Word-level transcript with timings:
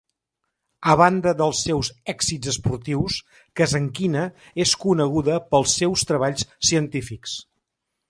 A 0.93 0.95
banda 1.01 1.33
dels 1.41 1.61
seus 1.65 1.91
èxits 2.13 2.51
esportius, 2.53 3.19
Kazankina 3.61 4.27
és 4.67 4.75
coneguda 4.87 5.39
pels 5.53 5.79
seus 5.83 6.09
treballs 6.13 6.53
científics. 6.73 7.43